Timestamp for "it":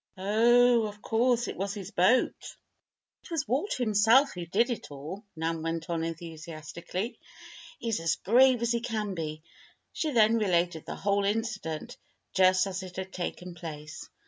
1.47-1.57, 3.23-3.29, 4.71-4.89, 12.81-12.95